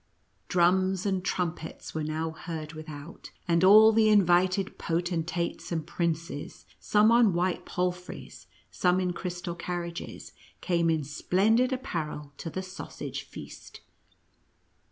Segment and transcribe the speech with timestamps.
[0.47, 6.65] Drums and trumpets were now heard with out, and all the invited potentates and princes,
[6.79, 13.21] some on white palfreys, some in crystal carriages, came in splendid apparel to the sausage
[13.21, 13.81] feast.